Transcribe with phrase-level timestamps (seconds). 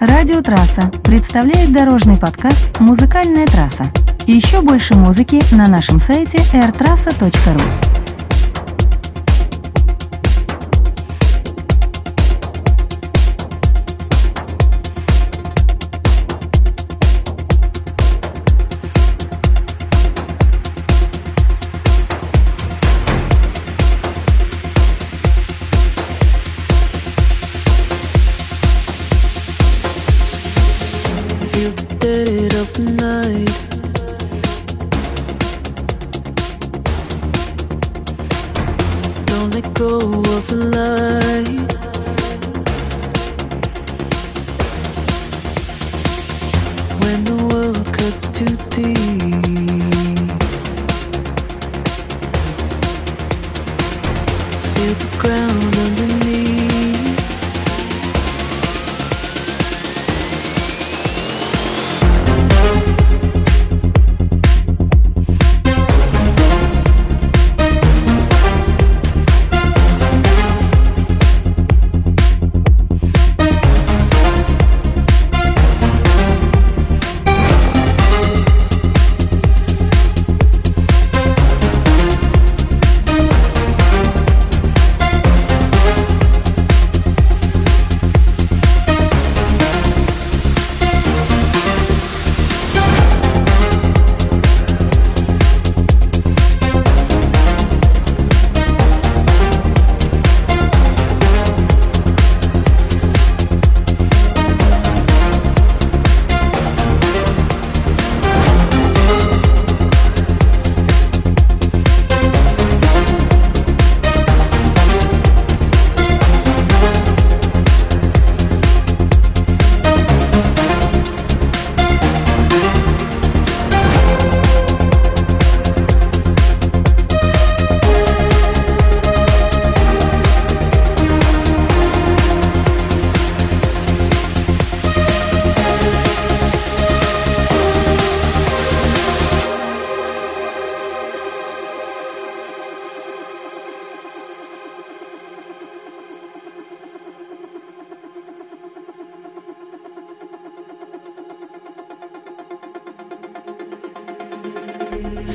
[0.00, 3.92] Радиотрасса представляет дорожный подкаст «Музыкальная трасса».
[4.26, 7.99] Еще больше музыки на нашем сайте airtrassa.ru.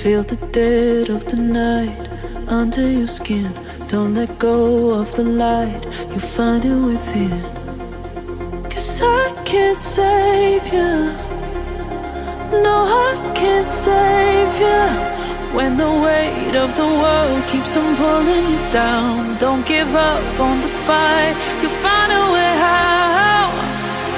[0.05, 2.07] Feel the dead of the night
[2.47, 3.51] under your skin.
[3.87, 5.81] Don't let go of the light,
[6.13, 7.41] you find it within.
[8.69, 11.09] Cause I can't save you.
[12.61, 14.83] No, I can't save you.
[15.57, 20.61] When the weight of the world keeps on pulling you down, don't give up on
[20.61, 21.35] the fight.
[21.63, 23.57] You find a way out.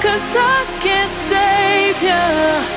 [0.04, 2.77] Cause I can't save you.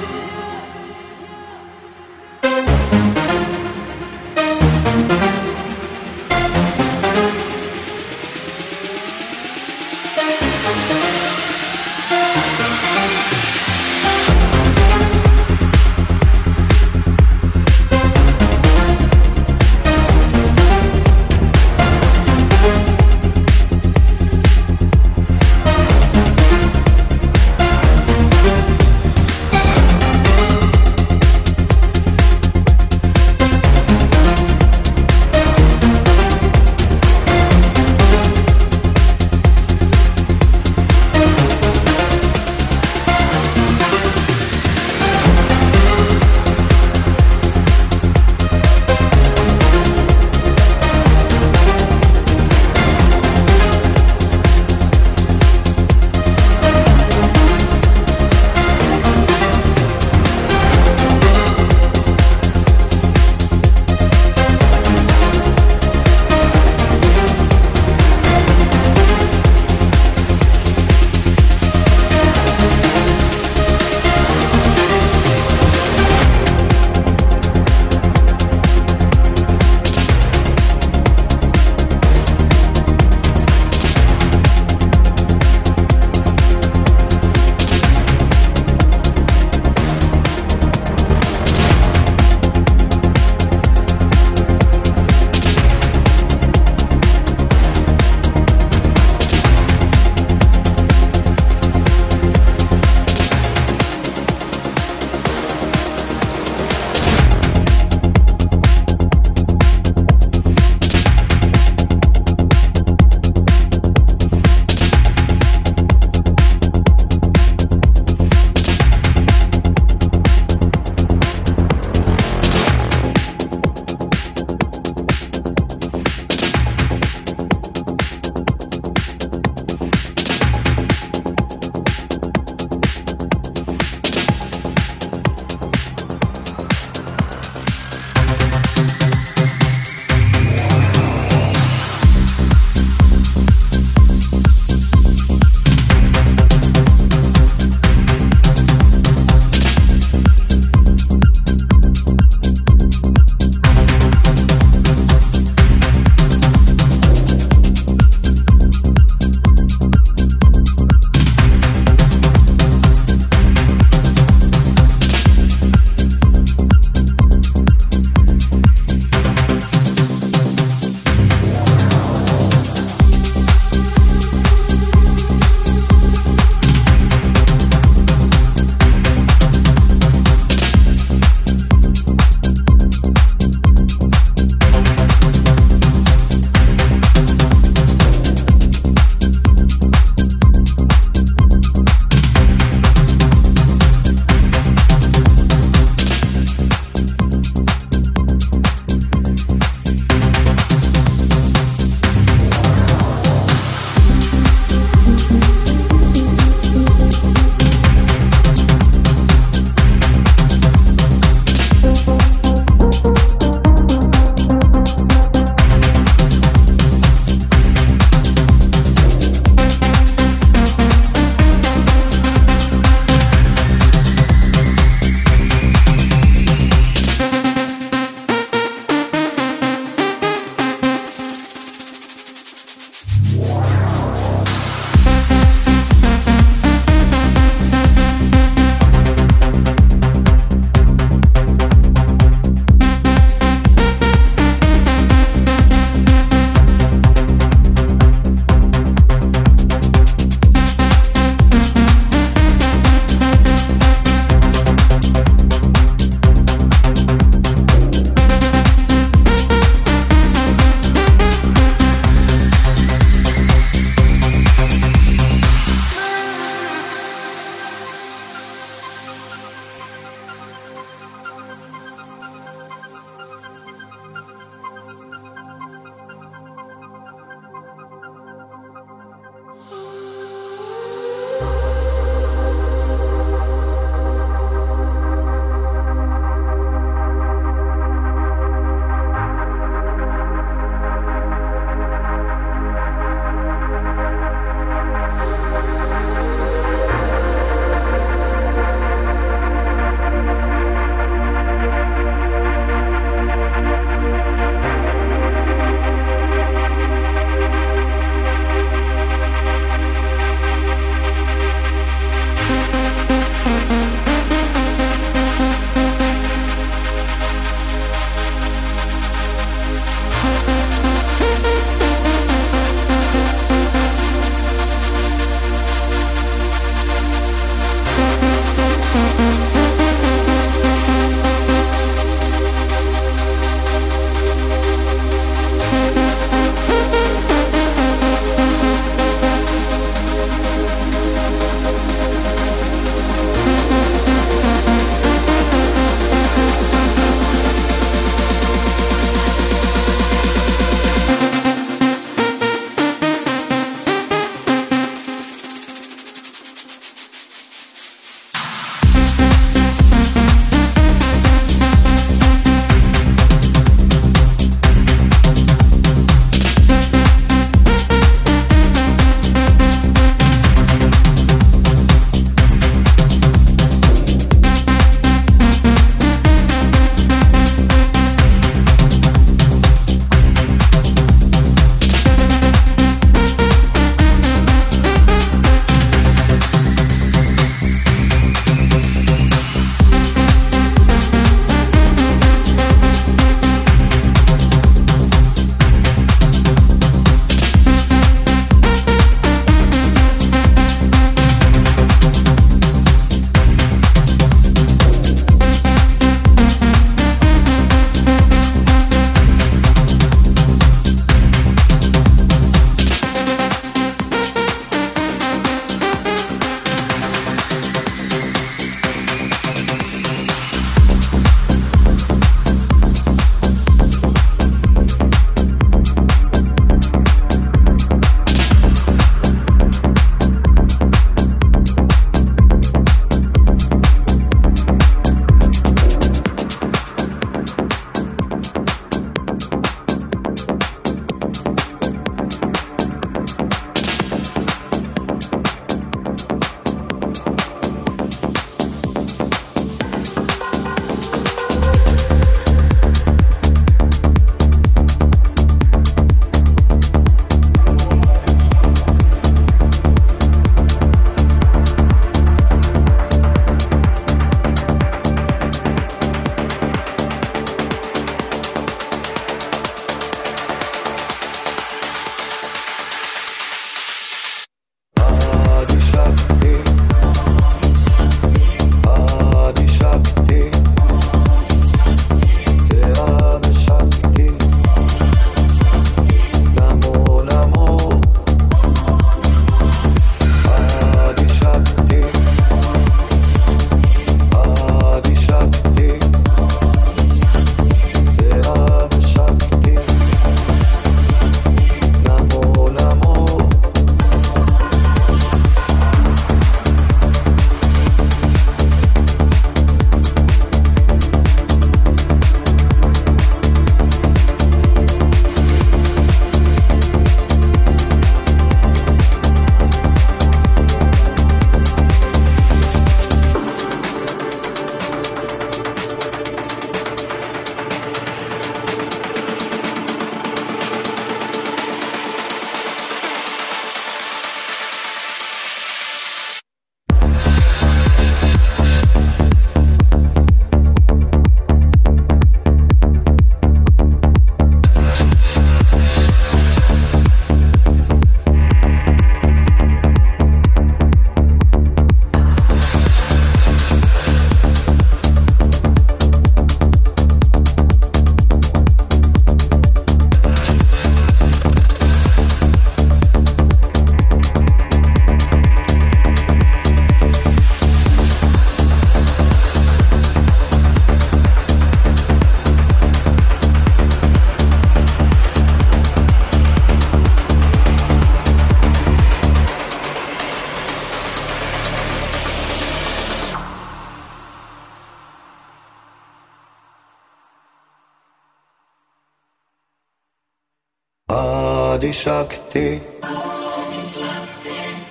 [591.91, 592.81] Adi Shakti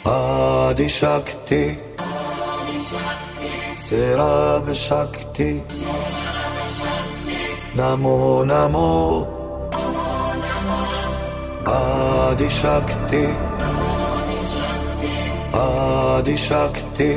[0.04, 1.78] Adi Shakti.
[3.84, 5.62] Sarab Shakti
[7.74, 8.90] Namo Namo.
[11.66, 13.24] Adi Shakti
[15.54, 17.12] Adi Shakti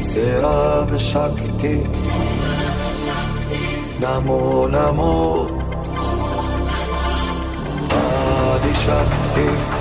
[0.00, 1.74] Sarab Shakti.
[4.00, 5.55] Namo Namo
[8.86, 9.75] Shakti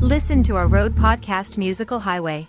[0.00, 2.48] Listen to our road podcast Musical Highway.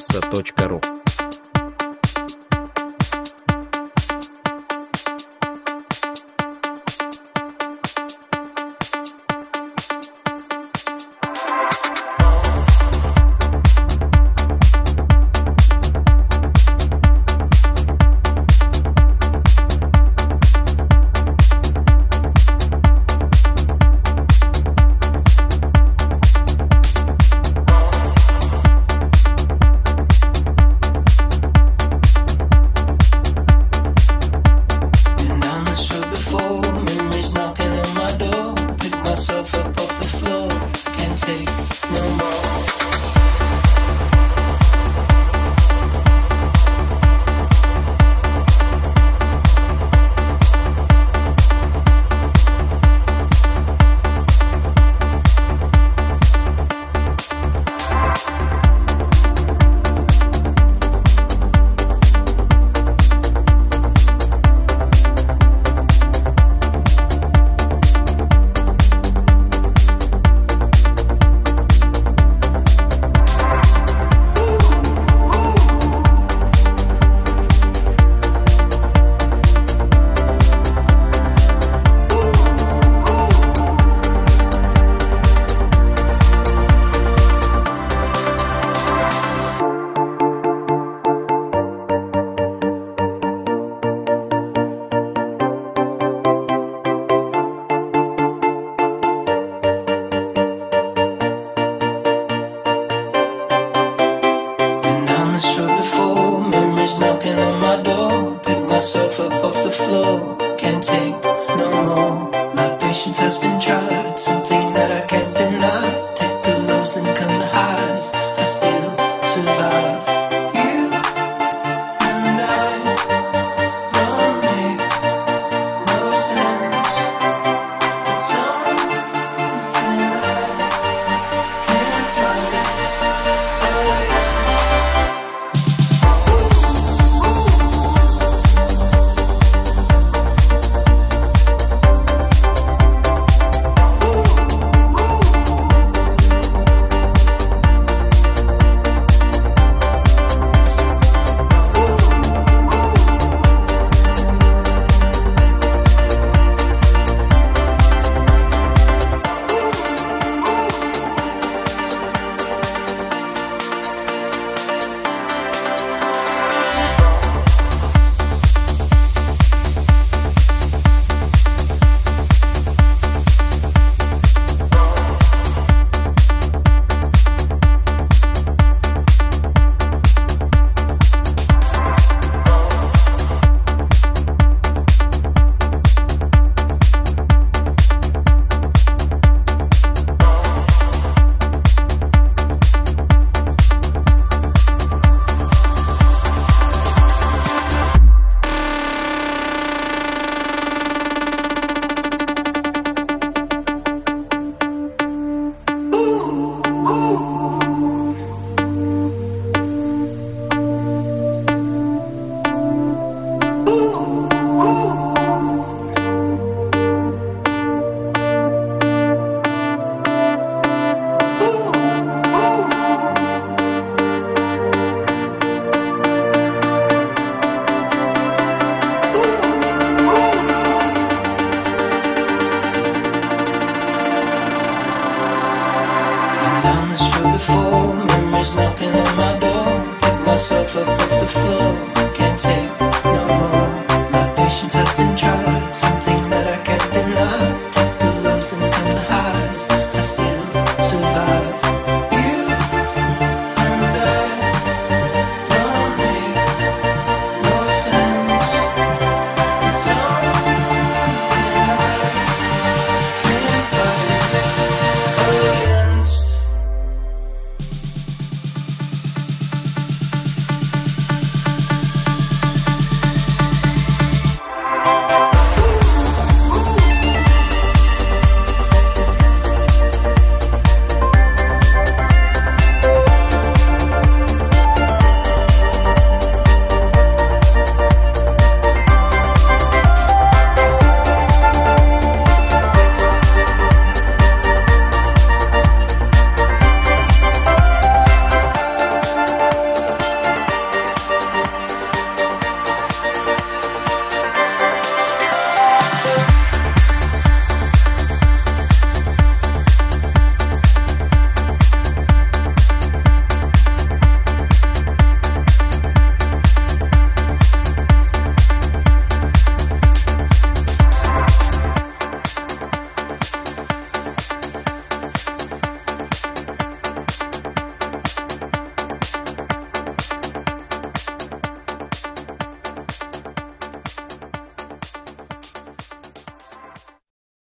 [0.00, 0.59] масса.ру